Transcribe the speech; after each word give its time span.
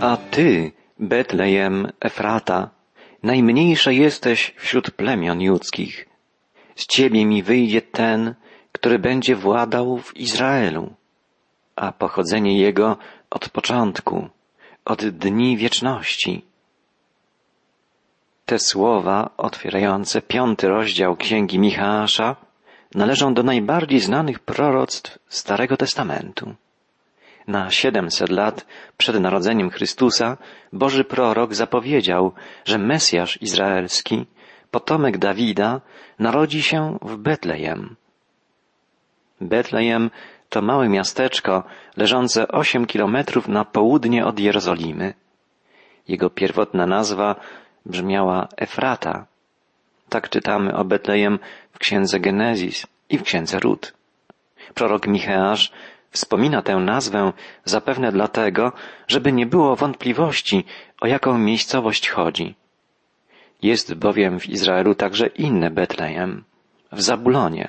A 0.00 0.16
ty, 0.16 0.72
Betlejem 0.98 1.92
Efrata, 2.00 2.70
najmniejsza 3.22 3.90
jesteś 3.90 4.54
wśród 4.56 4.90
plemion 4.90 5.40
judzkich. 5.40 6.08
Z 6.74 6.86
ciebie 6.86 7.26
mi 7.26 7.42
wyjdzie 7.42 7.82
ten, 7.82 8.34
który 8.72 8.98
będzie 8.98 9.36
władał 9.36 9.98
w 9.98 10.16
Izraelu, 10.16 10.94
a 11.76 11.92
pochodzenie 11.92 12.58
jego 12.58 12.96
od 13.30 13.48
początku, 13.48 14.28
od 14.84 15.06
dni 15.06 15.56
wieczności. 15.56 16.44
Te 18.46 18.58
słowa 18.58 19.30
otwierające 19.36 20.22
piąty 20.22 20.68
rozdział 20.68 21.16
Księgi 21.16 21.58
Michała 21.58 22.06
należą 22.94 23.34
do 23.34 23.42
najbardziej 23.42 24.00
znanych 24.00 24.38
proroctw 24.38 25.18
Starego 25.28 25.76
Testamentu. 25.76 26.54
Na 27.46 27.70
siedemset 27.70 28.30
lat 28.30 28.66
przed 28.96 29.20
narodzeniem 29.20 29.70
Chrystusa 29.70 30.36
Boży 30.72 31.04
prorok 31.04 31.54
zapowiedział, 31.54 32.32
że 32.64 32.78
Mesjasz 32.78 33.42
Izraelski, 33.42 34.26
potomek 34.70 35.18
Dawida, 35.18 35.80
narodzi 36.18 36.62
się 36.62 36.98
w 37.02 37.16
Betlejem. 37.16 37.96
Betlejem 39.40 40.10
to 40.48 40.62
małe 40.62 40.88
miasteczko 40.88 41.64
leżące 41.96 42.48
osiem 42.48 42.86
kilometrów 42.86 43.48
na 43.48 43.64
południe 43.64 44.26
od 44.26 44.40
Jerozolimy. 44.40 45.14
Jego 46.08 46.30
pierwotna 46.30 46.86
nazwa 46.86 47.36
brzmiała 47.86 48.48
Efrata. 48.56 49.26
Tak 50.08 50.28
czytamy 50.28 50.76
o 50.76 50.84
Betlejem 50.84 51.38
w 51.72 51.78
księdze 51.78 52.20
Genezis 52.20 52.86
i 53.08 53.18
w 53.18 53.22
księdze 53.22 53.60
Rut. 53.60 53.94
Prorok 54.74 55.06
Micheasz 55.06 55.72
Wspomina 56.16 56.62
tę 56.62 56.76
nazwę 56.76 57.32
zapewne 57.64 58.12
dlatego, 58.12 58.72
żeby 59.08 59.32
nie 59.32 59.46
było 59.46 59.76
wątpliwości, 59.76 60.64
o 61.00 61.06
jaką 61.06 61.38
miejscowość 61.38 62.08
chodzi. 62.08 62.54
Jest 63.62 63.94
bowiem 63.94 64.40
w 64.40 64.48
Izraelu 64.48 64.94
także 64.94 65.26
inne 65.26 65.70
Betlejem, 65.70 66.44
w 66.92 67.00
Zabulonie. 67.02 67.68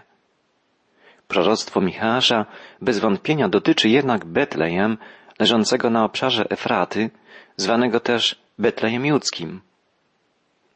Proroctwo 1.28 1.82
Michała 1.82 2.46
bez 2.82 3.00
wątpienia 3.00 3.50
dotyczy 3.50 3.90
jednak 3.90 4.26
Betlejem 4.26 4.98
leżącego 5.40 5.90
na 5.90 6.04
obszarze 6.04 6.46
Efraty, 6.50 7.10
zwanego 7.58 8.00
też 8.00 8.42
Betlejem 8.60 9.06
Judzkim. 9.06 9.62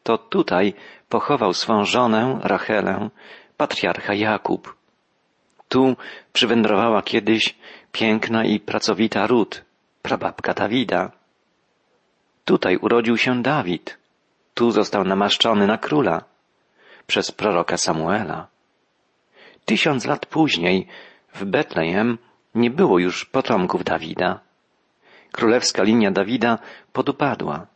To 0.04 0.18
tutaj 0.18 0.74
pochował 1.10 1.54
swą 1.54 1.86
żonę 1.86 2.40
Rachelę, 2.44 3.10
patriarcha 3.58 4.14
Jakub. 4.14 4.81
Tu 5.72 5.96
przywędrowała 6.34 7.02
kiedyś 7.02 7.56
piękna 7.92 8.46
i 8.46 8.60
pracowita 8.60 9.28
Rut, 9.28 9.64
prababka 10.02 10.54
Dawida. 10.54 11.12
Tutaj 12.46 12.78
urodził 12.78 13.18
się 13.18 13.42
Dawid. 13.42 13.98
Tu 14.54 14.72
został 14.72 15.04
namaszczony 15.04 15.68
na 15.68 15.78
króla 15.78 16.24
przez 17.08 17.32
proroka 17.32 17.78
Samuela. 17.78 18.48
Tysiąc 19.66 20.06
lat 20.06 20.26
później 20.26 20.88
w 21.34 21.46
Betlejem 21.46 22.18
nie 22.56 22.70
było 22.70 23.00
już 23.00 23.26
potomków 23.26 23.84
Dawida. 23.84 24.40
Królewska 25.32 25.84
linia 25.84 26.12
Dawida 26.12 26.58
podupadła. 26.94 27.68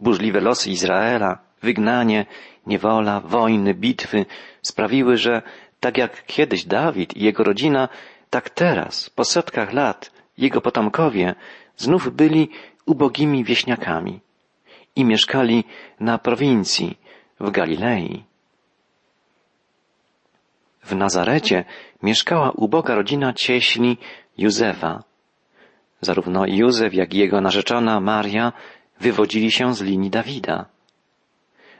Burzliwe 0.00 0.40
losy 0.40 0.70
Izraela, 0.70 1.38
wygnanie, 1.62 2.26
niewola, 2.66 3.20
wojny, 3.20 3.74
bitwy 3.74 4.26
sprawiły, 4.62 5.16
że 5.16 5.42
tak 5.80 5.98
jak 5.98 6.26
kiedyś 6.26 6.64
Dawid 6.64 7.16
i 7.16 7.24
jego 7.24 7.44
rodzina, 7.44 7.88
tak 8.30 8.50
teraz, 8.50 9.10
po 9.10 9.24
setkach 9.24 9.72
lat, 9.72 10.10
jego 10.38 10.60
potomkowie 10.60 11.34
znów 11.76 12.16
byli 12.16 12.48
ubogimi 12.86 13.44
wieśniakami 13.44 14.20
i 14.96 15.04
mieszkali 15.04 15.64
na 16.00 16.18
prowincji 16.18 16.98
w 17.40 17.50
Galilei. 17.50 18.24
W 20.82 20.94
Nazarecie 20.94 21.64
mieszkała 22.02 22.50
uboga 22.50 22.94
rodzina 22.94 23.32
cieśli 23.32 23.98
Józefa. 24.38 25.02
Zarówno 26.00 26.46
Józef, 26.46 26.94
jak 26.94 27.14
i 27.14 27.18
jego 27.18 27.40
narzeczona 27.40 28.00
Maria 28.00 28.52
wywodzili 29.00 29.50
się 29.50 29.74
z 29.74 29.82
linii 29.82 30.10
Dawida. 30.10 30.66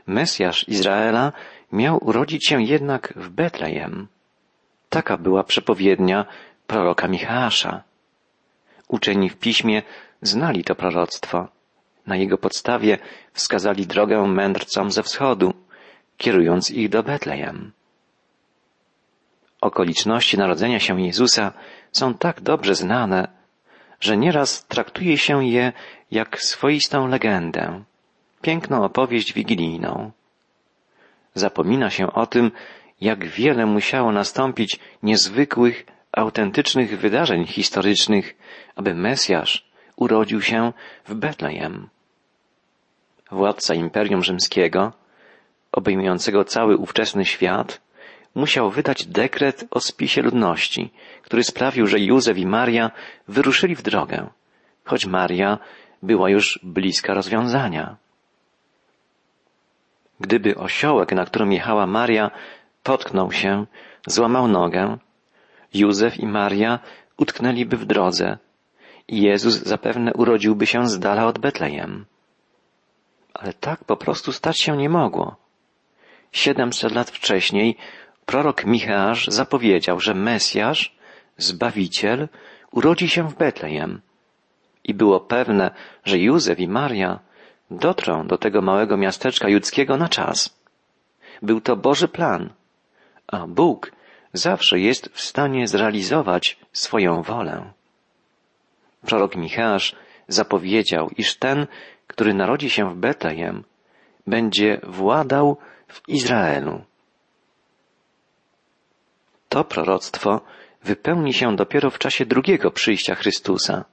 Mesjasz 0.07 0.69
Izraela 0.69 1.33
miał 1.73 2.05
urodzić 2.05 2.49
się 2.49 2.63
jednak 2.63 3.13
w 3.17 3.29
Betlejem. 3.29 4.09
Taka 4.89 5.17
była 5.17 5.45
przepowiednia 5.45 6.27
proroka 6.67 7.09
Michała. 7.09 7.83
Uczeni 8.89 9.31
w 9.31 9.37
piśmie 9.37 9.83
znali 10.23 10.65
to 10.65 10.75
proroctwo. 10.75 11.49
Na 12.07 12.17
jego 12.17 12.39
podstawie 12.39 12.99
wskazali 13.33 13.87
drogę 13.87 14.27
mędrcom 14.27 14.91
ze 14.91 15.03
wschodu, 15.03 15.55
kierując 16.17 16.71
ich 16.71 16.89
do 16.89 17.03
Betlejem. 17.03 17.73
Okoliczności 19.61 20.39
narodzenia 20.39 20.81
się 20.81 21.01
Jezusa 21.01 21.53
są 21.93 22.15
tak 22.15 22.41
dobrze 22.41 22.75
znane, 22.75 23.29
że 24.01 24.17
nieraz 24.17 24.67
traktuje 24.67 25.19
się 25.19 25.45
je 25.45 25.73
jak 26.11 26.41
swoistą 26.41 27.09
legendę, 27.09 27.85
piękną 28.43 28.85
opowieść 28.85 29.33
wigilijną. 29.33 30.11
Zapomina 31.37 31.91
się 31.91 32.13
o 32.13 32.27
tym, 32.27 32.51
jak 33.01 33.27
wiele 33.27 33.67
musiało 33.67 34.13
nastąpić 34.13 34.81
niezwykłych, 35.03 35.87
autentycznych 36.13 36.99
wydarzeń 36.99 37.47
historycznych, 37.47 38.37
aby 38.77 38.95
Mesjasz 38.95 39.67
urodził 39.97 40.43
się 40.43 40.73
w 41.05 41.15
Betlejem. 41.15 41.89
Władca 43.31 43.75
Imperium 43.75 44.23
Rzymskiego, 44.25 44.93
obejmującego 45.73 46.45
cały 46.45 46.77
ówczesny 46.77 47.25
świat, 47.25 47.81
musiał 48.35 48.71
wydać 48.71 49.07
dekret 49.07 49.65
o 49.71 49.81
spisie 49.81 50.23
ludności, 50.23 50.93
który 51.23 51.45
sprawił, 51.45 51.87
że 51.87 52.01
Józef 52.01 52.39
i 52.39 52.47
Maria 52.47 52.91
wyruszyli 53.29 53.75
w 53.75 53.83
drogę, 53.83 54.27
choć 54.85 55.07
Maria 55.07 55.59
była 56.03 56.31
już 56.31 56.61
bliska 56.63 57.15
rozwiązania. 57.15 57.97
Gdyby 60.21 60.57
osiołek, 60.57 61.13
na 61.13 61.25
którym 61.25 61.53
jechała 61.53 61.87
Maria, 61.87 62.31
potknął 62.83 63.33
się, 63.33 63.67
złamał 64.07 64.49
nogę, 64.49 64.99
Józef 65.75 66.19
i 66.19 66.27
Maria 66.27 66.79
utknęliby 67.17 67.77
w 67.77 67.85
drodze 67.85 68.39
i 69.09 69.23
Jezus 69.23 69.55
zapewne 69.55 70.15
urodziłby 70.15 70.67
się 70.67 70.89
z 70.89 70.99
dala 70.99 71.27
od 71.27 71.39
Betlejem. 71.39 72.07
Ale 73.35 73.53
tak 73.53 73.85
po 73.85 73.97
prostu 73.97 74.33
stać 74.33 74.61
się 74.61 74.77
nie 74.77 74.89
mogło. 74.89 75.37
Siedemset 76.33 76.93
lat 76.93 77.11
wcześniej 77.11 77.77
prorok 78.27 78.65
Micheasz 78.65 79.27
zapowiedział, 79.29 80.01
że 80.01 80.15
Mesjasz, 80.15 80.97
Zbawiciel, 81.39 82.29
urodzi 82.71 83.09
się 83.09 83.29
w 83.29 83.35
Betlejem. 83.35 84.01
I 84.85 84.95
było 84.95 85.21
pewne, 85.21 85.71
że 86.05 86.19
Józef 86.19 86.61
i 86.61 86.69
Maria 86.69 87.21
dotrą 87.71 88.27
do 88.27 88.39
tego 88.39 88.63
małego 88.63 88.97
miasteczka 88.97 89.49
judzkiego 89.49 89.97
na 89.97 90.09
czas. 90.09 90.59
Był 91.43 91.61
to 91.61 91.77
Boży 91.77 92.09
plan, 92.09 92.51
a 93.27 93.47
Bóg 93.47 93.93
zawsze 94.33 94.81
jest 94.81 95.09
w 95.09 95.21
stanie 95.21 95.69
zrealizować 95.69 96.59
swoją 96.73 97.23
wolę. 97.23 97.73
Prorok 99.07 99.37
Michasz 99.37 99.97
zapowiedział, 100.29 101.11
iż 101.17 101.37
ten, 101.37 101.67
który 102.07 102.35
narodzi 102.35 102.71
się 102.71 102.91
w 102.91 102.97
Betlejem, 102.97 103.65
będzie 104.27 104.81
władał 104.83 105.57
w 105.89 106.09
Izraelu. 106.09 106.85
To 109.49 109.65
proroctwo 109.65 110.41
wypełni 110.85 111.33
się 111.33 111.57
dopiero 111.57 111.91
w 111.91 111.99
czasie 111.99 112.27
drugiego 112.27 112.71
przyjścia 112.71 113.15
Chrystusa 113.15 113.85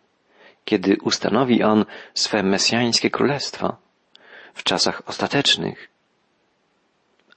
kiedy 0.66 0.98
ustanowi 1.02 1.64
On 1.64 1.86
swe 2.14 2.44
mesjańskie 2.44 3.10
królestwo 3.10 3.76
w 4.54 4.64
czasach 4.64 5.02
ostatecznych, 5.06 5.90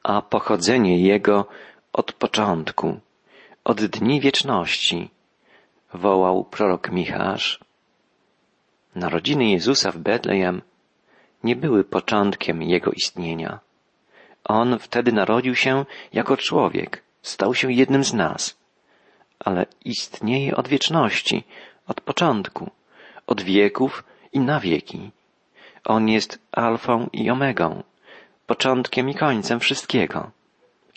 a 0.02 0.22
pochodzenie 0.22 1.00
Jego 1.00 1.46
od 1.92 2.12
początku, 2.12 3.00
od 3.64 3.84
dni 3.84 4.20
wieczności, 4.20 5.10
wołał 5.94 6.44
prorok 6.44 6.90
Michasz. 6.90 7.60
Narodziny 8.94 9.50
Jezusa 9.50 9.90
w 9.92 9.98
Betlejem 9.98 10.62
nie 11.44 11.56
były 11.56 11.84
początkiem 11.84 12.62
Jego 12.62 12.90
istnienia. 12.90 13.60
On 14.44 14.78
wtedy 14.78 15.12
narodził 15.12 15.54
się 15.54 15.84
jako 16.12 16.36
człowiek, 16.36 17.02
stał 17.22 17.54
się 17.54 17.72
jednym 17.72 18.04
z 18.04 18.14
nas, 18.14 18.58
ale 19.38 19.66
istnieje 19.84 20.56
od 20.56 20.68
wieczności, 20.68 21.44
od 21.86 22.00
początku 22.00 22.70
od 23.26 23.42
wieków 23.42 24.04
i 24.32 24.40
na 24.40 24.60
wieki. 24.60 25.10
On 25.84 26.08
jest 26.08 26.38
alfą 26.52 27.08
i 27.12 27.30
omegą, 27.30 27.82
początkiem 28.46 29.08
i 29.08 29.14
końcem 29.14 29.60
wszystkiego. 29.60 30.30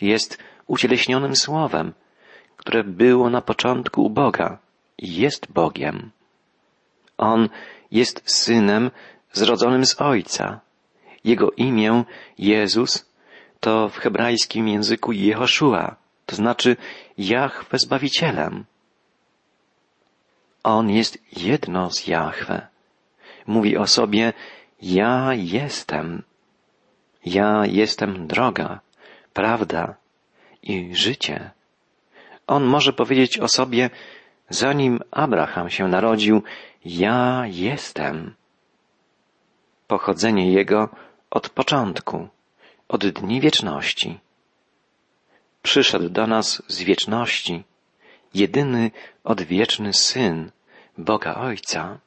Jest 0.00 0.38
ucieleśnionym 0.66 1.36
słowem, 1.36 1.92
które 2.56 2.84
było 2.84 3.30
na 3.30 3.40
początku 3.40 4.04
u 4.04 4.10
Boga 4.10 4.58
i 4.98 5.14
jest 5.14 5.52
Bogiem. 5.52 6.10
On 7.18 7.48
jest 7.90 8.22
synem 8.24 8.90
zrodzonym 9.32 9.86
z 9.86 10.00
Ojca. 10.00 10.60
Jego 11.24 11.50
imię 11.50 12.04
Jezus 12.38 13.10
to 13.60 13.88
w 13.88 13.96
hebrajskim 13.96 14.68
języku 14.68 15.12
Jehoszua, 15.12 15.96
to 16.26 16.36
znaczy 16.36 16.76
Jahwe 17.18 17.78
Zbawicielem. 17.78 18.64
On 20.62 20.90
jest 20.90 21.18
jedno 21.32 21.90
z 21.90 22.06
Jahwe. 22.06 22.66
Mówi 23.46 23.76
o 23.76 23.86
sobie 23.86 24.32
ja 24.82 25.34
jestem. 25.34 26.22
Ja 27.24 27.66
jestem 27.66 28.26
droga, 28.26 28.80
prawda 29.32 29.94
i 30.62 30.94
życie. 30.94 31.50
On 32.46 32.64
może 32.64 32.92
powiedzieć 32.92 33.38
o 33.38 33.48
sobie, 33.48 33.90
zanim 34.48 35.00
Abraham 35.10 35.70
się 35.70 35.88
narodził, 35.88 36.42
ja 36.84 37.42
jestem. 37.46 38.34
Pochodzenie 39.86 40.52
jego 40.52 40.88
od 41.30 41.48
początku, 41.48 42.28
od 42.88 43.06
dni 43.06 43.40
wieczności. 43.40 44.18
Przyszedł 45.62 46.08
do 46.08 46.26
nas 46.26 46.62
z 46.68 46.82
wieczności, 46.82 47.64
jedyny 48.34 48.90
odwieczny 49.24 49.92
Syn 49.92 50.50
Boga 50.98 51.34
Ojca. 51.34 51.98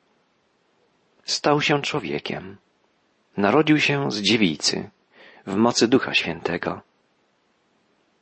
Stał 1.25 1.61
się 1.61 1.81
człowiekiem. 1.81 2.57
Narodził 3.37 3.79
się 3.79 4.11
z 4.11 4.21
dziewicy, 4.21 4.89
w 5.47 5.55
mocy 5.55 5.87
Ducha 5.87 6.13
Świętego. 6.13 6.81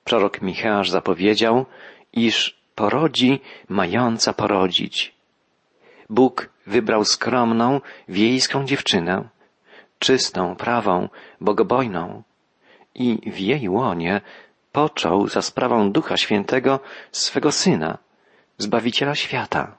Prorok 0.03 0.41
Micheasz 0.41 0.89
zapowiedział, 0.89 1.65
iż 2.13 2.61
porodzi 2.75 3.39
mająca 3.69 4.33
porodzić. 4.33 5.15
Bóg 6.09 6.49
wybrał 6.67 7.05
skromną, 7.05 7.81
wiejską 8.07 8.65
dziewczynę, 8.65 9.29
czystą, 9.99 10.55
prawą, 10.55 11.09
bogobojną 11.41 12.23
i 12.95 13.31
w 13.31 13.39
jej 13.39 13.69
łonie 13.69 14.21
począł 14.71 15.27
za 15.27 15.41
sprawą 15.41 15.91
Ducha 15.91 16.17
Świętego 16.17 16.79
swego 17.11 17.51
Syna, 17.51 17.97
Zbawiciela 18.57 19.15
świata. 19.15 19.77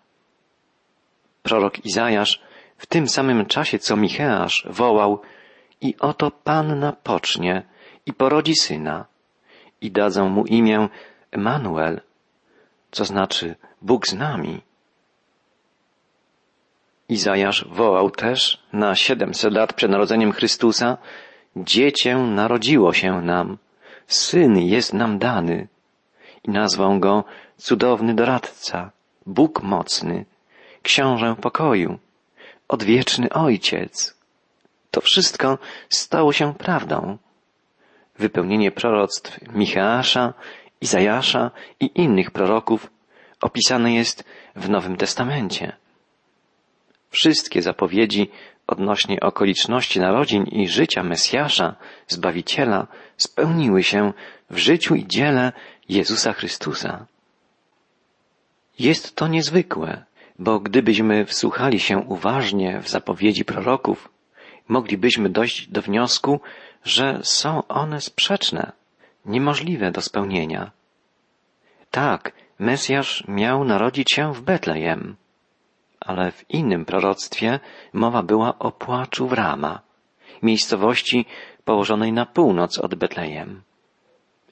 Prorok 1.42 1.86
Izajasz 1.86 2.42
w 2.78 2.86
tym 2.86 3.08
samym 3.08 3.46
czasie, 3.46 3.78
co 3.78 3.96
Micheasz 3.96 4.66
wołał 4.70 5.20
i 5.80 5.94
oto 6.00 6.30
Panna 6.30 6.92
pocznie 6.92 7.62
i 8.06 8.12
porodzi 8.12 8.54
syna 8.54 9.06
i 9.80 9.90
dadzą 9.90 10.28
mu 10.28 10.44
imię 10.44 10.88
Emanuel, 11.30 12.00
co 12.90 13.04
znaczy 13.04 13.54
Bóg 13.82 14.06
z 14.06 14.14
nami. 14.14 14.62
Izajasz 17.08 17.64
wołał 17.68 18.10
też 18.10 18.62
na 18.72 18.94
siedemset 18.94 19.54
lat 19.54 19.72
przed 19.72 19.90
narodzeniem 19.90 20.32
Chrystusa, 20.32 20.98
Dziecię 21.56 22.16
narodziło 22.16 22.92
się 22.92 23.22
nam, 23.22 23.58
Syn 24.06 24.58
jest 24.58 24.92
nam 24.92 25.18
dany 25.18 25.68
i 26.44 26.50
nazwał 26.50 26.98
go 26.98 27.24
Cudowny 27.56 28.14
Doradca, 28.14 28.90
Bóg 29.26 29.62
Mocny, 29.62 30.24
Książę 30.82 31.36
Pokoju, 31.40 31.98
Odwieczny 32.68 33.30
Ojciec. 33.30 34.14
To 34.90 35.00
wszystko 35.00 35.58
stało 35.88 36.32
się 36.32 36.54
prawdą. 36.54 37.18
Wypełnienie 38.18 38.70
proroctw 38.70 39.52
Micheasza, 39.54 40.34
Izajasza 40.80 41.50
i 41.80 41.90
innych 41.94 42.30
proroków 42.30 42.90
opisane 43.40 43.94
jest 43.94 44.24
w 44.56 44.68
Nowym 44.68 44.96
Testamencie. 44.96 45.76
Wszystkie 47.10 47.62
zapowiedzi 47.62 48.30
odnośnie 48.66 49.20
okoliczności 49.20 50.00
narodzin 50.00 50.44
i 50.44 50.68
życia 50.68 51.02
Mesjasza, 51.02 51.76
Zbawiciela, 52.08 52.86
spełniły 53.16 53.82
się 53.82 54.12
w 54.50 54.58
życiu 54.58 54.94
i 54.94 55.06
dziele 55.06 55.52
Jezusa 55.88 56.32
Chrystusa. 56.32 57.06
Jest 58.78 59.16
to 59.16 59.28
niezwykłe, 59.28 60.04
bo 60.38 60.60
gdybyśmy 60.60 61.24
wsłuchali 61.24 61.80
się 61.80 61.98
uważnie 61.98 62.80
w 62.80 62.88
zapowiedzi 62.88 63.44
proroków, 63.44 64.08
moglibyśmy 64.68 65.28
dojść 65.28 65.68
do 65.68 65.82
wniosku, 65.82 66.40
że 66.84 67.20
są 67.22 67.66
one 67.66 68.00
sprzeczne, 68.00 68.72
niemożliwe 69.24 69.90
do 69.90 70.00
spełnienia. 70.00 70.70
Tak, 71.90 72.32
Mesjasz 72.58 73.24
miał 73.28 73.64
narodzić 73.64 74.12
się 74.12 74.34
w 74.34 74.42
Betlejem, 74.42 75.16
ale 76.04 76.32
w 76.32 76.50
innym 76.50 76.84
proroctwie 76.84 77.60
mowa 77.92 78.22
była 78.22 78.58
o 78.58 78.72
płaczu 78.72 79.28
w 79.28 79.32
Rama, 79.32 79.80
miejscowości 80.42 81.26
położonej 81.64 82.12
na 82.12 82.26
północ 82.26 82.78
od 82.78 82.94
Betlejem. 82.94 83.62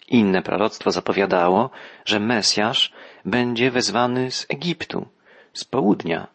Inne 0.09 0.43
proroctwo 0.43 0.91
zapowiadało, 0.91 1.71
że 2.05 2.21
Mesjasz 2.21 2.93
będzie 3.25 3.71
wezwany 3.71 4.31
z 4.31 4.47
Egiptu, 4.49 5.09
z 5.53 5.65
południa. 5.65 6.27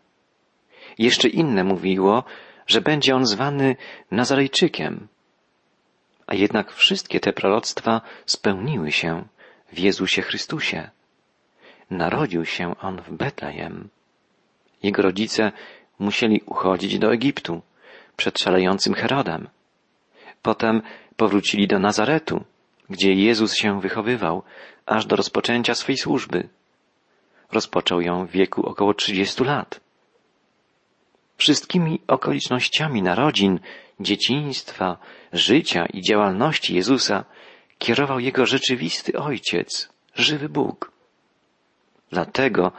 Jeszcze 0.97 1.27
inne 1.27 1.63
mówiło, 1.63 2.23
że 2.67 2.81
będzie 2.81 3.15
on 3.15 3.25
zwany 3.25 3.75
Nazarejczykiem. 4.11 5.07
A 6.27 6.35
jednak 6.35 6.71
wszystkie 6.71 7.19
te 7.19 7.33
proroctwa 7.33 8.01
spełniły 8.25 8.91
się 8.91 9.23
w 9.73 9.79
Jezusie 9.79 10.21
Chrystusie. 10.21 10.89
Narodził 11.89 12.45
się 12.45 12.75
on 12.81 13.01
w 13.01 13.11
Betlejem. 13.11 13.89
Jego 14.85 15.01
rodzice 15.01 15.51
musieli 15.99 16.41
uchodzić 16.45 16.99
do 16.99 17.13
Egiptu 17.13 17.61
przed 18.17 18.39
szalejącym 18.39 18.93
Herodem. 18.93 19.47
Potem 20.41 20.81
powrócili 21.17 21.67
do 21.67 21.79
Nazaretu, 21.79 22.43
gdzie 22.89 23.13
Jezus 23.13 23.55
się 23.55 23.81
wychowywał, 23.81 24.43
aż 24.85 25.05
do 25.05 25.15
rozpoczęcia 25.15 25.75
swej 25.75 25.97
służby. 25.97 26.49
Rozpoczął 27.51 28.01
ją 28.01 28.25
w 28.25 28.31
wieku 28.31 28.65
około 28.65 28.93
trzydziestu 28.93 29.43
lat. 29.43 29.79
Wszystkimi 31.37 31.99
okolicznościami 32.07 33.01
narodzin, 33.01 33.59
dzieciństwa, 33.99 34.97
życia 35.33 35.85
i 35.93 36.01
działalności 36.01 36.75
Jezusa 36.75 37.25
kierował 37.77 38.19
Jego 38.19 38.45
rzeczywisty 38.45 39.19
Ojciec, 39.19 39.89
żywy 40.15 40.49
Bóg. 40.49 40.91
Dlatego 42.11 42.71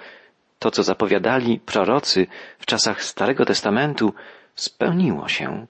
to, 0.58 0.70
co 0.70 0.82
zapowiadali 0.82 1.60
prorocy 1.60 2.26
w 2.58 2.66
czasach 2.66 3.04
Starego 3.04 3.44
Testamentu, 3.44 4.14
spełniło 4.54 5.28
się 5.28 5.66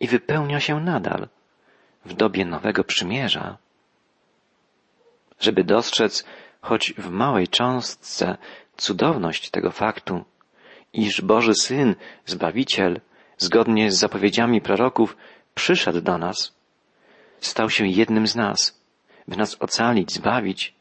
i 0.00 0.08
wypełnia 0.08 0.60
się 0.60 0.80
nadal 0.80 1.28
w 2.04 2.14
dobie 2.14 2.44
Nowego 2.44 2.84
Przymierza. 2.84 3.56
Żeby 5.40 5.64
dostrzec 5.64 6.24
choć 6.60 6.94
w 6.98 7.10
małej 7.10 7.48
cząstce 7.48 8.36
cudowność 8.76 9.50
tego 9.50 9.70
faktu, 9.70 10.24
iż 10.92 11.20
Boży 11.20 11.54
Syn, 11.54 11.94
Zbawiciel, 12.26 13.00
zgodnie 13.38 13.92
z 13.92 13.98
zapowiedziami 13.98 14.60
proroków, 14.60 15.16
przyszedł 15.54 16.00
do 16.00 16.18
nas, 16.18 16.54
stał 17.40 17.70
się 17.70 17.86
jednym 17.86 18.26
z 18.26 18.36
nas, 18.36 18.80
by 19.28 19.36
nas 19.36 19.56
ocalić, 19.60 20.12
zbawić. 20.12 20.79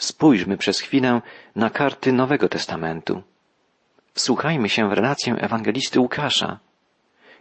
Spójrzmy 0.00 0.56
przez 0.56 0.80
chwilę 0.80 1.22
na 1.56 1.70
karty 1.70 2.12
Nowego 2.12 2.48
Testamentu. 2.48 3.22
Wsłuchajmy 4.14 4.68
się 4.68 4.88
w 4.88 4.92
relację 4.92 5.34
ewangelisty 5.34 6.00
Łukasza, 6.00 6.58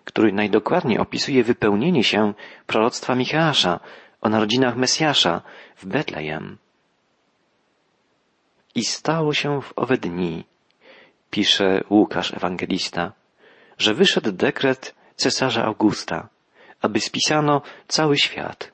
który 0.03 0.33
najdokładniej 0.33 0.97
opisuje 0.97 1.43
wypełnienie 1.43 2.03
się 2.03 2.33
proroctwa 2.67 3.15
Micheasza 3.15 3.79
o 4.21 4.29
narodzinach 4.29 4.75
Mesjasza 4.75 5.41
w 5.75 5.85
Betlejem. 5.85 6.57
I 8.75 8.85
stało 8.85 9.33
się 9.33 9.61
w 9.61 9.73
owe 9.75 9.97
dni, 9.97 10.45
pisze 11.29 11.83
Łukasz 11.89 12.33
Ewangelista, 12.33 13.11
że 13.77 13.93
wyszedł 13.93 14.31
dekret 14.31 14.95
cesarza 15.15 15.63
Augusta, 15.63 16.29
aby 16.81 16.99
spisano 16.99 17.61
cały 17.87 18.17
świat. 18.17 18.71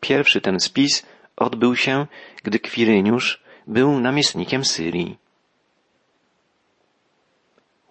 Pierwszy 0.00 0.40
ten 0.40 0.60
spis 0.60 1.06
odbył 1.36 1.76
się, 1.76 2.06
gdy 2.42 2.58
Kwiryniusz 2.58 3.42
był 3.66 4.00
namiestnikiem 4.00 4.64
Syrii. 4.64 5.18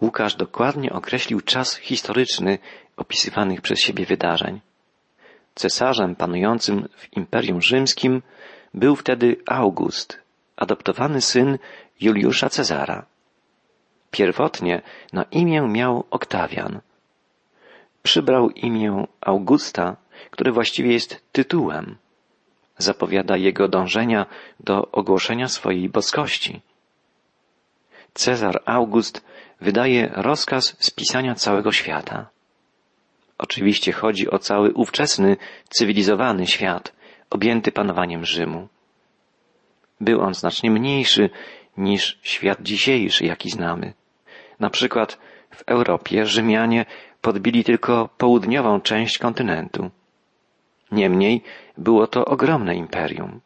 Łukasz 0.02 0.36
dokładnie 0.36 0.94
określił 0.94 1.42
czas 1.42 1.78
historyczny 1.78 2.60
opisywanych 2.98 3.62
przez 3.62 3.80
siebie 3.80 4.06
wydarzeń. 4.06 4.62
Cesarzem 5.56 6.16
panującym 6.16 6.88
w 6.96 7.18
Imperium 7.18 7.62
Rzymskim 7.62 8.22
był 8.74 8.96
wtedy 8.96 9.36
August, 9.46 10.20
adoptowany 10.56 11.22
syn 11.22 11.58
Juliusza 12.02 12.50
Cezara. 12.50 13.06
Pierwotnie 14.12 14.82
na 15.14 15.24
imię 15.24 15.62
miał 15.62 16.04
Oktawian. 16.10 16.82
Przybrał 18.04 18.50
imię 18.50 19.08
Augusta, 19.22 19.96
które 20.32 20.52
właściwie 20.52 20.94
jest 20.94 21.24
tytułem. 21.32 21.98
Zapowiada 22.82 23.38
jego 23.38 23.68
dążenia 23.68 24.26
do 24.60 24.92
ogłoszenia 24.92 25.48
swojej 25.48 25.90
boskości. 25.90 26.62
Cezar 28.14 28.62
August 28.66 29.26
wydaje 29.62 30.12
rozkaz 30.16 30.76
spisania 30.80 31.36
całego 31.36 31.72
świata. 31.72 32.30
Oczywiście 33.38 33.92
chodzi 33.92 34.30
o 34.30 34.40
cały 34.40 34.74
ówczesny, 34.74 35.38
cywilizowany 35.70 36.48
świat, 36.48 36.94
objęty 37.30 37.72
panowaniem 37.72 38.26
Rzymu. 38.26 38.68
Był 40.02 40.22
on 40.22 40.34
znacznie 40.34 40.72
mniejszy 40.72 41.30
niż 41.78 42.20
świat 42.24 42.62
dzisiejszy, 42.62 43.26
jaki 43.26 43.50
znamy. 43.50 43.94
Na 44.60 44.70
przykład 44.70 45.18
w 45.50 45.64
Europie 45.68 46.26
Rzymianie 46.26 46.86
podbili 47.22 47.64
tylko 47.64 48.10
południową 48.18 48.82
część 48.82 49.18
kontynentu. 49.18 49.92
Niemniej 50.92 51.44
było 51.78 52.08
to 52.08 52.26
ogromne 52.26 52.76
imperium. 52.76 53.42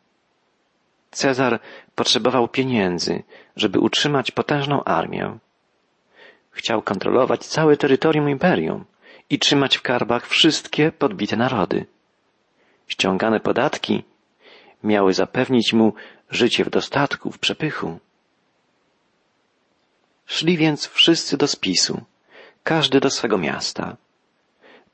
Cezar 1.12 1.60
potrzebował 1.96 2.48
pieniędzy, 2.48 3.24
żeby 3.56 3.80
utrzymać 3.80 4.32
potężną 4.32 4.84
armię. 4.84 5.38
Chciał 6.52 6.82
kontrolować 6.82 7.46
całe 7.46 7.78
terytorium 7.78 8.30
imperium 8.30 8.86
i 9.30 9.40
trzymać 9.40 9.78
w 9.78 9.82
karbach 9.82 10.28
wszystkie 10.28 10.92
podbite 10.92 11.36
narody. 11.36 11.86
Ściągane 12.88 13.40
podatki 13.40 14.04
miały 14.84 15.14
zapewnić 15.14 15.74
mu 15.74 15.94
życie 16.30 16.66
w 16.66 16.70
dostatku, 16.70 17.32
w 17.32 17.40
przepychu. 17.40 18.00
Szli 20.25 20.58
więc 20.58 20.88
wszyscy 20.88 21.38
do 21.38 21.48
spisu, 21.48 22.02
każdy 22.64 23.00
do 23.00 23.10
swego 23.10 23.38
miasta. 23.38 23.98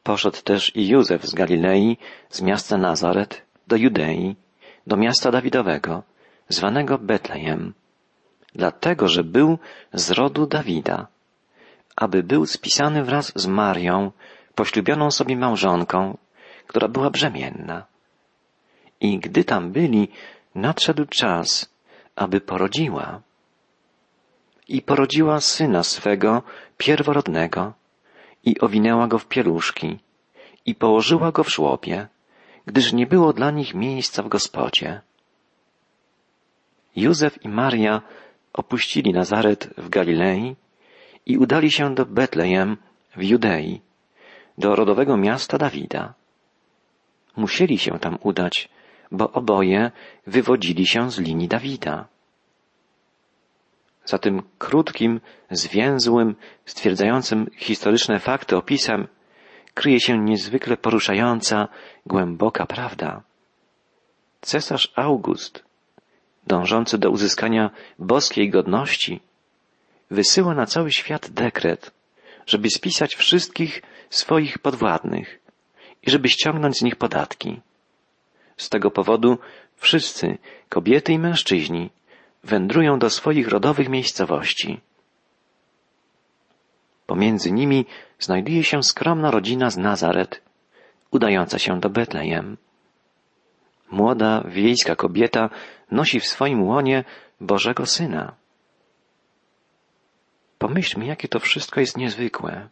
Poszedł 0.04 0.42
też 0.42 0.76
i 0.76 0.88
Józef 0.88 1.26
z 1.26 1.34
Galilei, 1.34 1.98
z 2.30 2.42
miasta 2.42 2.78
Nazaret, 2.78 3.42
do 3.68 3.76
Judei, 3.76 4.36
do 4.88 4.98
miasta 4.98 5.32
Dawidowego, 5.32 6.04
zwanego 6.50 6.98
Betlejem, 6.98 7.74
dlatego, 8.56 9.08
że 9.08 9.24
był 9.24 9.58
z 9.94 10.12
rodu 10.12 10.48
Dawida, 10.48 11.08
aby 11.96 12.24
był 12.24 12.46
spisany 12.46 13.04
wraz 13.04 13.32
z 13.36 13.48
Marią, 13.48 14.12
poślubioną 14.56 15.12
sobie 15.12 15.38
małżonką, 15.38 16.18
która 16.68 16.88
była 16.88 17.10
brzemienna. 17.10 17.86
I 19.02 19.20
gdy 19.20 19.44
tam 19.44 19.72
byli, 19.72 20.08
nadszedł 20.56 21.06
czas, 21.06 21.74
aby 22.16 22.42
porodziła. 22.42 23.22
I 24.68 24.82
porodziła 24.82 25.42
syna 25.42 25.84
swego, 25.84 26.44
pierworodnego, 26.78 27.74
i 28.44 28.60
owinęła 28.60 29.08
go 29.08 29.18
w 29.20 29.28
pieluszki, 29.28 30.00
i 30.66 30.76
położyła 30.76 31.32
go 31.32 31.44
w 31.44 31.50
żłobie, 31.50 32.08
gdyż 32.66 32.94
nie 32.94 33.08
było 33.08 33.34
dla 33.34 33.52
nich 33.52 33.74
miejsca 33.74 34.24
w 34.24 34.28
gospodzie. 34.28 35.02
Józef 36.96 37.46
i 37.46 37.50
Maria 37.50 38.02
opuścili 38.54 39.14
Nazaret 39.14 39.74
w 39.78 39.90
Galilei 39.90 40.56
i 41.26 41.38
udali 41.38 41.72
się 41.72 41.96
do 41.96 42.06
Betlejem 42.06 42.78
w 43.16 43.24
Judei, 43.24 43.82
do 44.58 44.76
rodowego 44.76 45.18
miasta 45.18 45.58
Dawida. 45.58 46.14
Musieli 47.36 47.78
się 47.78 48.00
tam 48.00 48.18
udać, 48.22 48.70
bo 49.12 49.32
oboje 49.32 49.92
wywodzili 50.28 50.88
się 50.88 51.12
z 51.12 51.20
linii 51.20 51.48
Dawida. 51.48 52.08
Za 54.12 54.18
tym 54.18 54.42
krótkim, 54.58 55.22
zwięzłym, 55.52 56.36
stwierdzającym 56.66 57.50
historyczne 57.58 58.20
fakty 58.20 58.58
opisem 58.58 59.08
kryje 59.74 60.00
się 60.00 60.18
niezwykle 60.18 60.78
poruszająca, 60.78 61.68
głęboka 62.06 62.66
prawda. 62.66 63.24
Cesarz 64.42 64.94
August, 64.96 65.64
dążący 66.48 66.98
do 66.98 67.10
uzyskania 67.10 67.70
boskiej 68.00 68.50
godności, 68.50 69.22
wysyła 70.10 70.56
na 70.56 70.66
cały 70.66 70.92
świat 70.92 71.30
dekret, 71.30 71.92
żeby 72.46 72.70
spisać 72.70 73.16
wszystkich 73.16 73.82
swoich 74.10 74.60
podwładnych 74.60 75.40
i 76.04 76.12
żeby 76.12 76.30
ściągnąć 76.30 76.78
z 76.78 76.82
nich 76.82 76.96
podatki. 76.96 77.62
Z 78.58 78.70
tego 78.70 78.92
powodu 78.92 79.38
wszyscy, 79.76 80.38
kobiety 80.70 81.14
i 81.14 81.20
mężczyźni, 81.20 81.90
wędrują 82.44 83.00
do 83.00 83.10
swoich 83.10 83.48
rodowych 83.48 83.90
miejscowości. 83.90 84.82
Pomiędzy 87.08 87.52
nimi 87.52 87.86
znajduje 88.20 88.64
się 88.64 88.84
skromna 88.84 89.32
rodzina 89.32 89.70
z 89.70 89.78
Nazaret, 89.78 90.42
udająca 91.12 91.60
się 91.60 91.80
do 91.80 91.90
Betlejem. 91.90 92.58
Młoda, 93.92 94.44
wiejska 94.48 94.96
kobieta 94.96 95.50
nosi 95.92 96.20
w 96.20 96.26
swoim 96.26 96.64
łonie 96.64 97.04
Bożego 97.42 97.86
Syna. 97.86 98.36
Pomyślmy, 100.58 101.06
jakie 101.06 101.28
to 101.28 101.40
wszystko 101.40 101.80
jest 101.80 101.98
niezwykłe. 101.98 102.70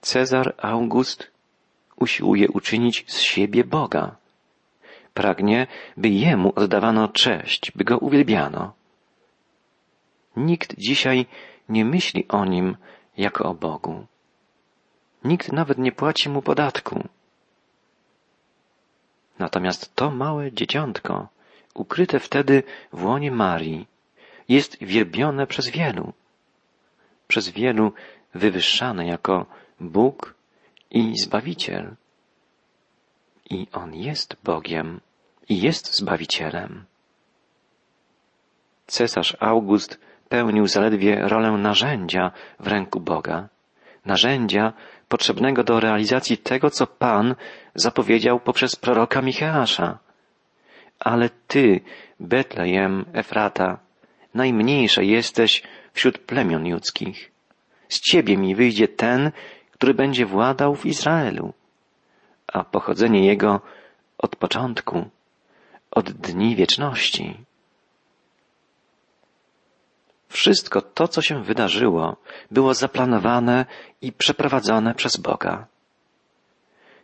Cezar 0.00 0.54
August 0.58 1.30
usiłuje 1.96 2.48
uczynić 2.48 3.04
z 3.06 3.20
siebie 3.20 3.64
Boga. 3.64 4.16
Pragnie, 5.18 5.66
by 5.96 6.08
Jemu 6.08 6.52
oddawano 6.56 7.08
cześć, 7.08 7.72
by 7.74 7.84
Go 7.84 7.98
uwielbiano. 7.98 8.72
Nikt 10.36 10.78
dzisiaj 10.78 11.26
nie 11.68 11.84
myśli 11.84 12.28
o 12.28 12.44
Nim 12.44 12.76
jako 13.16 13.44
o 13.44 13.54
Bogu. 13.54 14.06
Nikt 15.24 15.52
nawet 15.52 15.78
nie 15.78 15.92
płaci 15.92 16.28
Mu 16.28 16.42
podatku. 16.42 17.08
Natomiast 19.38 19.94
to 19.94 20.10
małe 20.10 20.52
dzieciątko, 20.52 21.28
ukryte 21.74 22.20
wtedy 22.20 22.62
w 22.92 23.04
łonie 23.04 23.30
Marii, 23.30 23.86
jest 24.48 24.78
wielbione 24.80 25.46
przez 25.46 25.68
wielu. 25.68 26.12
Przez 27.28 27.48
wielu 27.48 27.92
wywyższane 28.34 29.06
jako 29.06 29.46
Bóg 29.80 30.34
i 30.90 31.18
Zbawiciel. 31.18 31.96
I 33.50 33.66
On 33.72 33.94
jest 33.94 34.36
Bogiem 34.44 35.00
i 35.48 35.60
jest 35.60 35.94
Zbawicielem. 35.94 36.84
Cesarz 38.86 39.36
August 39.40 40.00
pełnił 40.28 40.66
zaledwie 40.66 41.28
rolę 41.28 41.50
narzędzia 41.50 42.30
w 42.60 42.66
ręku 42.66 43.00
Boga, 43.00 43.48
narzędzia 44.04 44.72
potrzebnego 45.08 45.64
do 45.64 45.80
realizacji 45.80 46.38
tego, 46.38 46.70
co 46.70 46.86
Pan 46.86 47.34
zapowiedział 47.74 48.40
poprzez 48.40 48.76
proroka 48.76 49.22
Micheasza. 49.22 49.98
Ale 51.00 51.30
ty, 51.46 51.80
Betlejem 52.20 53.04
Efrata, 53.12 53.78
najmniejsza 54.34 55.02
jesteś 55.02 55.62
wśród 55.92 56.18
plemion 56.18 56.72
ludzkich. 56.72 57.30
Z 57.88 58.00
ciebie 58.00 58.36
mi 58.36 58.54
wyjdzie 58.54 58.88
ten, 58.88 59.30
który 59.70 59.94
będzie 59.94 60.26
władał 60.26 60.74
w 60.74 60.86
Izraelu, 60.86 61.52
a 62.46 62.64
pochodzenie 62.64 63.26
jego 63.26 63.60
od 64.18 64.36
początku, 64.36 65.10
od 65.90 66.12
dni 66.12 66.56
wieczności. 66.56 67.36
Wszystko 70.28 70.82
to, 70.82 71.08
co 71.08 71.22
się 71.22 71.42
wydarzyło, 71.42 72.16
było 72.50 72.74
zaplanowane 72.74 73.66
i 74.02 74.12
przeprowadzone 74.12 74.94
przez 74.94 75.16
Boga. 75.16 75.66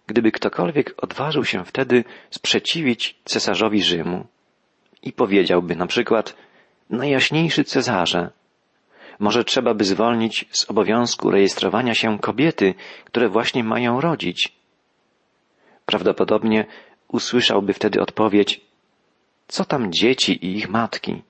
Gdyby 0.07 0.33
ktokolwiek 0.33 0.95
odważył 0.97 1.45
się 1.45 1.64
wtedy 1.64 2.05
sprzeciwić 2.31 3.17
cesarzowi 3.25 3.83
Rzymu 3.83 4.26
i 5.03 5.12
powiedziałby 5.12 5.76
na 5.76 5.87
przykład 5.87 6.37
najjaśniejszy 6.91 7.64
Cezarze, 7.64 8.31
może 9.19 9.45
trzeba 9.45 9.75
by 9.75 9.85
zwolnić 9.85 10.45
z 10.50 10.71
obowiązku 10.71 11.31
rejestrowania 11.31 11.95
się 11.95 12.19
kobiety, 12.19 12.75
które 13.05 13.29
właśnie 13.29 13.64
mają 13.64 14.00
rodzić. 14.00 14.53
Prawdopodobnie 15.87 16.67
usłyszałby 17.09 17.73
wtedy 17.73 18.00
odpowiedź, 18.00 18.61
co 19.54 19.64
tam 19.64 19.92
dzieci 19.92 20.32
i 20.46 20.56
ich 20.56 20.68
matki? 20.68 21.23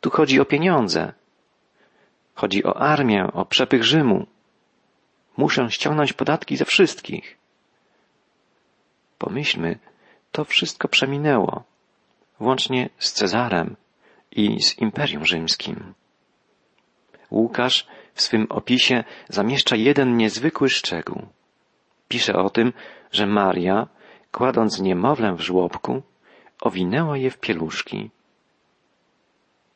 Tu 0.00 0.10
chodzi 0.10 0.40
o 0.40 0.44
pieniądze. 0.44 1.12
Chodzi 2.34 2.64
o 2.64 2.76
armię, 2.76 3.26
o 3.32 3.44
przepych 3.44 3.84
Rzymu. 3.84 4.26
Muszę 5.36 5.70
ściągnąć 5.70 6.12
podatki 6.12 6.56
ze 6.56 6.64
wszystkich. 6.64 7.38
Pomyślmy, 9.18 9.78
to 10.32 10.44
wszystko 10.44 10.88
przeminęło, 10.88 11.64
włącznie 12.40 12.90
z 12.98 13.12
Cezarem 13.12 13.76
i 14.30 14.62
z 14.62 14.78
Imperium 14.78 15.24
Rzymskim. 15.24 15.94
Łukasz 17.30 17.86
w 18.14 18.22
swym 18.22 18.46
opisie 18.50 19.04
zamieszcza 19.28 19.76
jeden 19.76 20.16
niezwykły 20.16 20.68
szczegół. 20.68 21.26
Pisze 22.08 22.34
o 22.34 22.50
tym, 22.50 22.72
że 23.12 23.26
Maria, 23.26 23.86
kładąc 24.32 24.80
niemowlę 24.80 25.34
w 25.34 25.40
żłobku, 25.40 26.02
owinęła 26.60 27.16
je 27.16 27.30
w 27.30 27.38
pieluszki. 27.38 28.10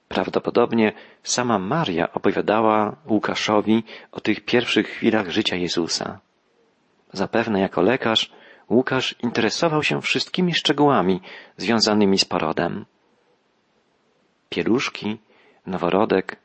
Prawdopodobnie 0.08 0.92
sama 1.22 1.58
Maria 1.58 2.12
opowiadała 2.12 2.96
Łukaszowi 3.06 3.84
o 4.12 4.20
tych 4.20 4.44
pierwszych 4.44 4.88
chwilach 4.88 5.30
życia 5.30 5.56
Jezusa. 5.56 6.20
Zapewne 7.12 7.60
jako 7.60 7.82
lekarz 7.82 8.32
Łukasz 8.70 9.14
interesował 9.22 9.82
się 9.82 10.02
wszystkimi 10.02 10.54
szczegółami 10.54 11.20
związanymi 11.56 12.18
z 12.18 12.24
porodem. 12.24 12.84
Pieluszki, 14.48 15.18
noworodek, 15.66 16.36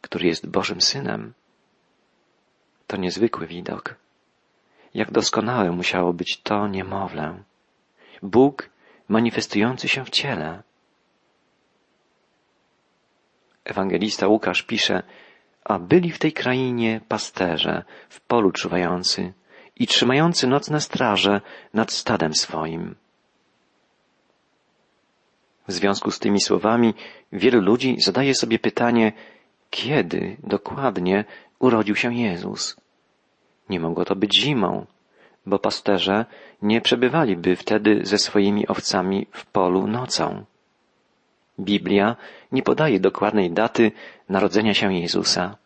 który 0.00 0.26
jest 0.26 0.46
Bożym 0.46 0.80
Synem. 0.80 1.32
To 2.86 2.96
niezwykły 2.96 3.46
widok. 3.46 3.94
Jak 4.94 5.10
doskonałe 5.10 5.70
musiało 5.70 6.12
być 6.12 6.40
to 6.42 6.68
niemowlę. 6.68 7.42
Bóg 8.22 8.71
manifestujący 9.08 9.88
się 9.88 10.04
w 10.04 10.10
ciele. 10.10 10.62
Ewangelista 13.64 14.28
Łukasz 14.28 14.62
pisze, 14.62 15.02
a 15.64 15.78
byli 15.78 16.10
w 16.10 16.18
tej 16.18 16.32
krainie 16.32 17.00
pasterze, 17.08 17.84
w 18.08 18.20
polu 18.20 18.52
czuwający 18.52 19.32
i 19.76 19.86
trzymający 19.86 20.46
nocne 20.46 20.80
straże 20.80 21.40
nad 21.74 21.92
stadem 21.92 22.34
swoim. 22.34 22.94
W 25.68 25.72
związku 25.72 26.10
z 26.10 26.18
tymi 26.18 26.40
słowami 26.40 26.94
wielu 27.32 27.60
ludzi 27.60 27.96
zadaje 27.98 28.34
sobie 28.34 28.58
pytanie, 28.58 29.12
kiedy 29.70 30.36
dokładnie 30.42 31.24
urodził 31.58 31.96
się 31.96 32.14
Jezus. 32.14 32.76
Nie 33.68 33.80
mogło 33.80 34.04
to 34.04 34.16
być 34.16 34.36
zimą, 34.36 34.86
bo 35.46 35.58
pasterze 35.58 36.24
nie 36.62 36.80
przebywaliby 36.80 37.56
wtedy 37.56 38.00
ze 38.02 38.18
swoimi 38.18 38.68
owcami 38.68 39.26
w 39.32 39.46
polu 39.46 39.86
nocą. 39.86 40.44
Biblia 41.60 42.16
nie 42.52 42.62
podaje 42.62 43.00
dokładnej 43.00 43.50
daty 43.50 43.92
narodzenia 44.28 44.74
się 44.74 44.94
Jezusa. 44.94 45.56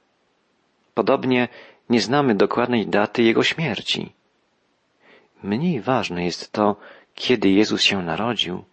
Podobnie 0.94 1.48
nie 1.90 2.00
znamy 2.00 2.34
dokładnej 2.34 2.86
daty 2.86 3.22
Jego 3.22 3.42
śmierci. 3.42 4.12
Mniej 5.42 5.80
ważne 5.80 6.24
jest 6.24 6.52
to, 6.52 6.76
kiedy 7.14 7.50
Jezus 7.50 7.82
się 7.82 8.02
narodził. 8.02 8.64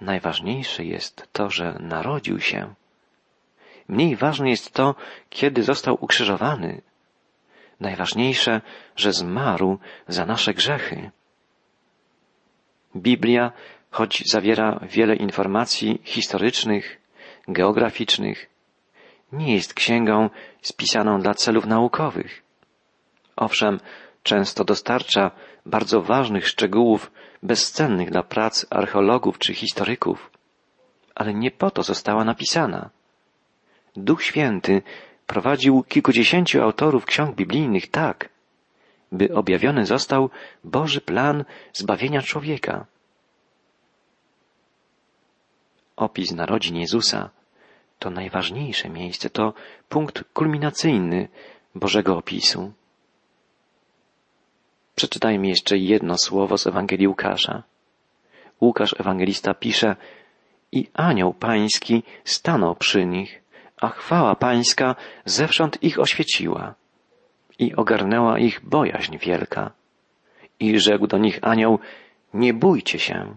Najważniejsze 0.00 0.84
jest 0.84 1.28
to, 1.32 1.50
że 1.50 1.76
narodził 1.80 2.40
się. 2.40 2.74
Mniej 3.88 4.16
ważne 4.16 4.50
jest 4.50 4.72
to, 4.72 4.94
kiedy 5.30 5.62
został 5.62 5.98
ukrzyżowany. 6.00 6.82
Najważniejsze, 7.80 8.60
że 8.96 9.12
zmarł 9.12 9.78
za 10.08 10.26
nasze 10.26 10.54
grzechy. 10.54 11.10
Biblia, 12.96 13.52
choć 13.90 14.22
zawiera 14.26 14.80
wiele 14.82 15.16
informacji 15.16 16.00
historycznych, 16.04 17.00
geograficznych, 17.48 18.50
nie 19.32 19.54
jest 19.54 19.74
księgą 19.74 20.30
spisaną 20.62 21.20
dla 21.20 21.34
celów 21.34 21.66
naukowych. 21.66 22.42
Owszem, 23.36 23.80
często 24.22 24.64
dostarcza 24.64 25.30
bardzo 25.66 26.02
ważnych 26.02 26.48
szczegółów 26.48 27.10
bezcennych 27.42 28.10
dla 28.10 28.22
prac 28.22 28.66
archeologów 28.70 29.38
czy 29.38 29.54
historyków, 29.54 30.30
ale 31.14 31.34
nie 31.34 31.50
po 31.50 31.70
to 31.70 31.82
została 31.82 32.24
napisana. 32.24 32.90
Duch 33.96 34.22
Święty 34.22 34.82
prowadził 35.30 35.82
kilkudziesięciu 35.82 36.62
autorów 36.62 37.04
ksiąg 37.04 37.36
biblijnych 37.36 37.90
tak, 37.90 38.28
by 39.12 39.34
objawiony 39.34 39.86
został 39.86 40.30
Boży 40.64 41.00
plan 41.00 41.44
zbawienia 41.72 42.22
człowieka. 42.22 42.86
Opis 45.96 46.32
narodzin 46.32 46.76
Jezusa 46.76 47.30
to 47.98 48.10
najważniejsze 48.10 48.88
miejsce, 48.88 49.30
to 49.30 49.54
punkt 49.88 50.24
kulminacyjny 50.34 51.28
Bożego 51.74 52.18
opisu. 52.18 52.72
Przeczytajmy 54.94 55.48
jeszcze 55.48 55.78
jedno 55.78 56.18
słowo 56.18 56.58
z 56.58 56.66
Ewangelii 56.66 57.08
Łukasza. 57.08 57.62
Łukasz 58.60 58.94
Ewangelista 59.00 59.54
pisze, 59.54 59.96
i 60.72 60.86
anioł 60.94 61.34
pański 61.34 62.02
stanął 62.24 62.74
przy 62.76 63.06
nich, 63.06 63.42
a 63.80 63.88
chwała 63.88 64.34
pańska 64.34 64.96
zewsząd 65.24 65.82
ich 65.82 65.98
oświeciła. 65.98 66.74
I 67.58 67.74
ogarnęła 67.74 68.38
ich 68.38 68.60
bojaźń 68.64 69.18
wielka. 69.18 69.70
I 70.60 70.80
rzekł 70.80 71.06
do 71.06 71.18
nich 71.18 71.38
anioł, 71.42 71.78
nie 72.34 72.54
bójcie 72.54 72.98
się, 72.98 73.34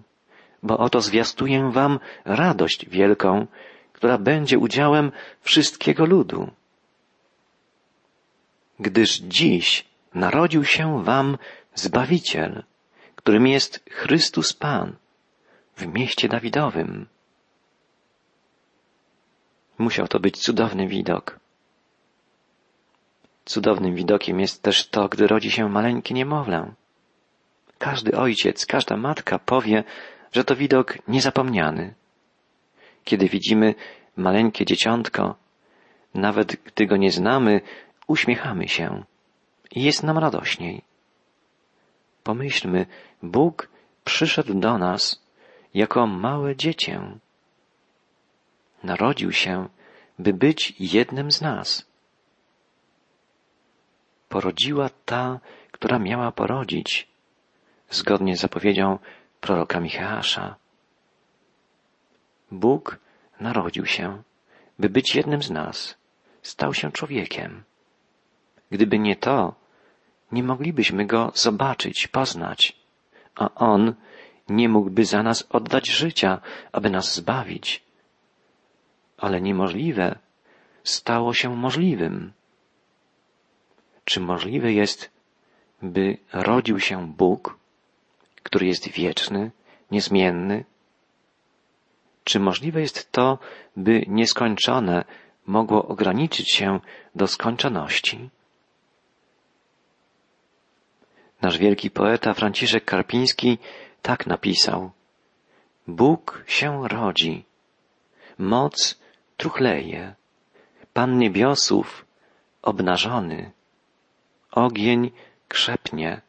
bo 0.63 0.78
oto 0.78 1.02
zwiastuję 1.02 1.72
wam 1.72 2.00
radość 2.26 2.89
wielką, 2.89 3.48
która 3.94 4.17
będzie 4.17 4.60
udziałem 4.60 5.12
wszystkiego 5.41 6.06
ludu. 6.06 6.50
Gdyż 8.80 9.17
dziś 9.17 9.86
narodził 10.13 10.63
się 10.65 11.04
wam 11.04 11.38
Zbawiciel, 11.76 12.63
którym 13.15 13.48
jest 13.48 13.89
Chrystus 13.89 14.54
Pan 14.54 14.96
w 15.78 15.88
mieście 15.88 16.28
Dawidowym. 16.28 17.06
Musiał 19.78 20.08
to 20.08 20.20
być 20.20 20.38
cudowny 20.38 20.88
widok. 20.88 21.40
Cudownym 23.46 23.96
widokiem 23.96 24.40
jest 24.40 24.64
też 24.64 24.88
to, 24.88 25.10
gdy 25.10 25.28
rodzi 25.28 25.52
się 25.52 25.70
maleńkie 25.70 26.14
niemowlę. 26.14 26.74
Każdy 27.78 28.18
ojciec, 28.18 28.66
każda 28.66 28.98
matka 28.98 29.40
powie, 29.40 29.84
że 30.32 30.44
to 30.44 30.56
widok 30.56 30.98
niezapomniany. 31.08 31.94
Kiedy 33.04 33.30
widzimy 33.30 33.76
maleńkie 34.18 34.66
dzieciątko, 34.66 35.36
nawet 36.14 36.56
gdy 36.56 36.86
go 36.86 36.98
nie 36.98 37.12
znamy, 37.12 37.62
uśmiechamy 38.08 38.68
się 38.68 39.04
i 39.72 39.84
jest 39.84 40.04
nam 40.04 40.18
radośniej. 40.18 40.82
Pomyślmy, 42.24 42.86
Bóg 43.24 43.70
przyszedł 44.04 44.54
do 44.54 44.78
nas 44.78 45.24
jako 45.74 46.08
małe 46.08 46.56
dziecię. 46.56 47.20
Narodził 48.84 49.32
się, 49.32 49.69
by 50.19 50.34
być 50.34 50.74
jednym 50.80 51.32
z 51.32 51.41
nas. 51.41 51.86
Porodziła 54.30 54.89
ta, 55.06 55.39
która 55.72 56.00
miała 56.00 56.32
porodzić, 56.32 57.08
zgodnie 57.89 58.38
z 58.38 58.39
zapowiedzią 58.39 59.00
proroka 59.41 59.80
Micheasza. 59.80 60.56
Bóg 62.52 63.00
narodził 63.39 63.86
się, 63.86 64.24
by 64.80 64.89
być 64.89 65.15
jednym 65.15 65.43
z 65.43 65.52
nas, 65.52 65.96
stał 66.41 66.74
się 66.74 66.91
człowiekiem. 66.91 67.63
Gdyby 68.72 69.00
nie 69.00 69.15
to, 69.15 69.56
nie 70.32 70.43
moglibyśmy 70.43 71.06
go 71.06 71.32
zobaczyć, 71.36 72.08
poznać, 72.08 72.76
a 73.36 73.50
on 73.56 73.93
nie 74.50 74.69
mógłby 74.69 75.06
za 75.06 75.24
nas 75.24 75.43
oddać 75.50 75.89
życia, 75.89 76.41
aby 76.72 76.89
nas 76.89 77.15
zbawić. 77.15 77.84
Ale 79.24 79.42
niemożliwe 79.42 80.20
stało 80.84 81.34
się 81.34 81.56
możliwym. 81.56 82.34
Czy 84.06 84.20
możliwe 84.20 84.74
jest, 84.74 85.12
by 85.82 86.18
rodził 86.34 86.80
się 86.80 87.08
Bóg, 87.08 87.58
który 88.44 88.66
jest 88.68 88.90
wieczny, 88.90 89.52
niezmienny? 89.92 90.66
Czy 92.24 92.40
możliwe 92.40 92.82
jest 92.82 93.12
to, 93.12 93.40
by 93.78 94.06
nieskończone 94.08 95.06
mogło 95.46 95.88
ograniczyć 95.88 96.52
się 96.52 96.80
do 97.16 97.28
skończoności? 97.28 98.30
Nasz 101.42 101.58
wielki 101.58 101.92
poeta 101.92 102.34
Franciszek 102.34 102.86
Karpiński 102.86 103.58
tak 104.02 104.28
napisał. 104.28 104.92
Bóg 105.88 106.44
się 106.48 106.88
rodzi, 106.88 107.46
moc 108.38 109.03
truchleje, 109.43 110.15
Pan 110.93 111.17
niebiosów 111.17 112.06
obnażony, 112.62 113.51
ogień 114.51 115.12
krzepnie, 115.47 116.21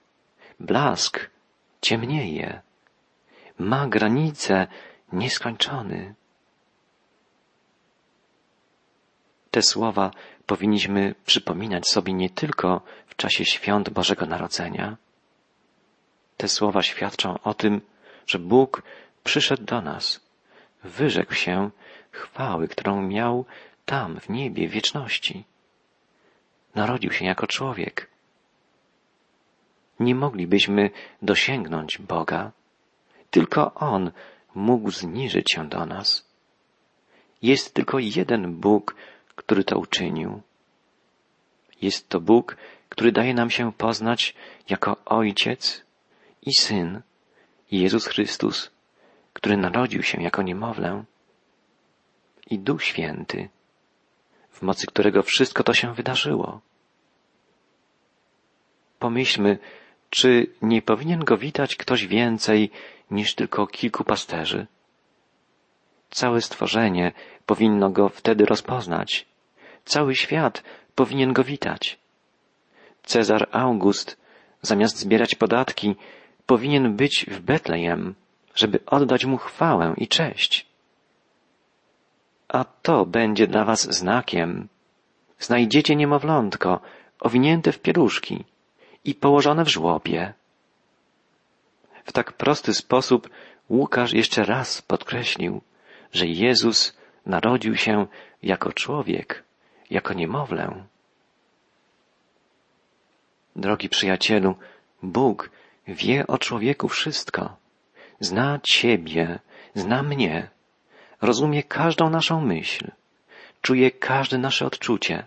blask 0.60 1.30
ciemnieje, 1.80 2.62
ma 3.58 3.86
granice 3.86 4.66
nieskończony. 5.12 6.14
Te 9.50 9.62
słowa 9.62 10.10
powinniśmy 10.46 11.14
przypominać 11.26 11.88
sobie 11.88 12.12
nie 12.12 12.30
tylko 12.30 12.80
w 13.06 13.16
czasie 13.16 13.44
świąt 13.44 13.90
Bożego 13.90 14.26
Narodzenia, 14.26 14.96
te 16.36 16.48
słowa 16.48 16.82
świadczą 16.82 17.38
o 17.42 17.54
tym, 17.54 17.80
że 18.26 18.38
Bóg 18.38 18.82
przyszedł 19.24 19.64
do 19.64 19.80
nas, 19.80 20.23
wyrzekł 20.84 21.34
się 21.34 21.70
chwały, 22.10 22.68
którą 22.68 23.02
miał 23.02 23.44
tam, 23.84 24.20
w 24.20 24.28
niebie, 24.28 24.68
w 24.68 24.70
wieczności. 24.70 25.44
Narodził 26.74 27.12
się 27.12 27.24
jako 27.24 27.46
człowiek. 27.46 28.10
Nie 30.00 30.14
moglibyśmy 30.14 30.90
dosięgnąć 31.22 31.98
Boga, 31.98 32.52
tylko 33.30 33.74
On 33.74 34.10
mógł 34.54 34.90
zniżyć 34.90 35.52
się 35.52 35.68
do 35.68 35.86
nas. 35.86 36.28
Jest 37.42 37.74
tylko 37.74 37.98
jeden 37.98 38.54
Bóg, 38.54 38.96
który 39.34 39.64
to 39.64 39.78
uczynił. 39.78 40.42
Jest 41.82 42.08
to 42.08 42.20
Bóg, 42.20 42.56
który 42.88 43.12
daje 43.12 43.34
nam 43.34 43.50
się 43.50 43.72
poznać 43.72 44.34
jako 44.68 44.96
Ojciec 45.04 45.84
i 46.42 46.50
Syn, 46.60 47.02
Jezus 47.70 48.06
Chrystus, 48.06 48.73
który 49.34 49.56
narodził 49.56 50.02
się 50.02 50.22
jako 50.22 50.42
niemowlę, 50.42 51.04
i 52.50 52.58
Duch 52.58 52.84
Święty, 52.84 53.48
w 54.50 54.62
mocy 54.62 54.86
którego 54.86 55.22
wszystko 55.22 55.62
to 55.64 55.74
się 55.74 55.94
wydarzyło. 55.94 56.60
Pomyślmy, 58.98 59.58
czy 60.10 60.46
nie 60.62 60.82
powinien 60.82 61.24
go 61.24 61.36
witać 61.36 61.76
ktoś 61.76 62.06
więcej 62.06 62.70
niż 63.10 63.34
tylko 63.34 63.66
kilku 63.66 64.04
pasterzy? 64.04 64.66
Całe 66.10 66.40
stworzenie 66.40 67.12
powinno 67.46 67.90
go 67.90 68.08
wtedy 68.08 68.46
rozpoznać. 68.46 69.26
Cały 69.84 70.14
świat 70.14 70.62
powinien 70.94 71.32
go 71.32 71.44
witać. 71.44 71.98
Cezar 73.02 73.48
August, 73.52 74.16
zamiast 74.62 74.98
zbierać 74.98 75.34
podatki, 75.34 75.96
powinien 76.46 76.96
być 76.96 77.26
w 77.28 77.40
Betlejem, 77.40 78.14
żeby 78.54 78.80
oddać 78.86 79.24
mu 79.24 79.36
chwałę 79.36 79.94
i 79.96 80.08
cześć. 80.08 80.66
A 82.48 82.64
to 82.64 83.06
będzie 83.06 83.46
dla 83.46 83.64
was 83.64 83.94
znakiem. 83.94 84.68
Znajdziecie 85.38 85.96
niemowlątko, 85.96 86.80
owinięte 87.20 87.72
w 87.72 87.78
pieluszki 87.78 88.44
i 89.04 89.14
położone 89.14 89.64
w 89.64 89.68
żłobie. 89.68 90.32
W 92.04 92.12
tak 92.12 92.32
prosty 92.32 92.74
sposób 92.74 93.30
Łukasz 93.70 94.12
jeszcze 94.12 94.44
raz 94.44 94.82
podkreślił, 94.82 95.60
że 96.12 96.26
Jezus 96.26 96.96
narodził 97.26 97.76
się 97.76 98.06
jako 98.42 98.72
człowiek, 98.72 99.44
jako 99.90 100.14
niemowlę. 100.14 100.84
Drogi 103.56 103.88
przyjacielu, 103.88 104.54
Bóg 105.02 105.50
wie 105.88 106.26
o 106.26 106.38
człowieku 106.38 106.88
wszystko. 106.88 107.63
Zna 108.20 108.60
Ciebie, 108.62 109.38
zna 109.74 110.02
mnie, 110.02 110.50
rozumie 111.20 111.62
każdą 111.62 112.10
naszą 112.10 112.40
myśl, 112.40 112.90
czuje 113.62 113.90
każde 113.90 114.38
nasze 114.38 114.66
odczucie, 114.66 115.26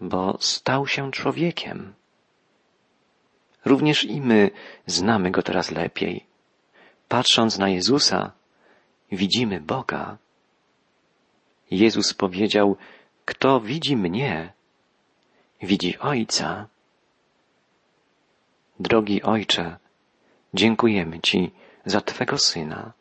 bo 0.00 0.38
stał 0.40 0.86
się 0.86 1.10
człowiekiem. 1.10 1.94
Również 3.64 4.04
i 4.04 4.20
my 4.20 4.50
znamy 4.86 5.30
Go 5.30 5.42
teraz 5.42 5.70
lepiej. 5.70 6.26
Patrząc 7.08 7.58
na 7.58 7.68
Jezusa, 7.68 8.32
widzimy 9.12 9.60
Boga. 9.60 10.18
Jezus 11.70 12.14
powiedział, 12.14 12.76
kto 13.24 13.60
widzi 13.60 13.96
mnie, 13.96 14.52
widzi 15.62 15.98
Ojca. 15.98 16.66
Drogi 18.80 19.22
Ojcze, 19.22 19.76
dziękujemy 20.54 21.20
Ci 21.20 21.50
za 21.84 22.00
Twego 22.00 22.38
Syna. 22.38 22.92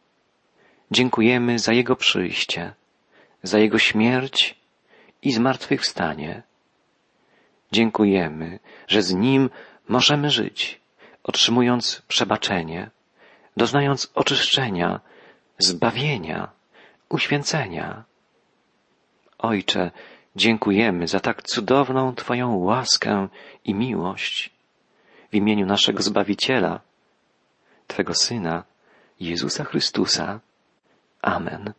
Dziękujemy 0.92 1.60
za 1.60 1.74
Jego 1.74 1.96
przyjście, 1.96 2.74
za 3.44 3.60
Jego 3.60 3.80
śmierć 3.80 4.56
i 5.22 5.32
zmartwychwstanie. 5.32 6.44
Dziękujemy, 7.72 8.60
że 8.88 9.02
z 9.02 9.14
Nim 9.14 9.50
możemy 9.88 10.30
żyć, 10.30 10.82
otrzymując 11.24 12.02
przebaczenie, 12.08 12.90
doznając 13.58 14.12
oczyszczenia, 14.16 15.00
zbawienia, 15.58 16.52
uświęcenia. 17.10 18.04
Ojcze, 19.38 19.92
dziękujemy 20.36 21.08
za 21.08 21.20
tak 21.20 21.44
cudowną 21.44 22.16
Twoją 22.16 22.56
łaskę 22.56 23.28
i 23.66 23.74
miłość 23.74 24.50
w 25.32 25.36
imieniu 25.36 25.66
naszego 25.66 26.04
Zbawiciela, 26.04 26.80
Twego 27.92 28.14
Syna, 28.16 28.64
Jezusa 29.20 29.64
Chrystusa. 29.66 30.40
Amen. 31.22 31.74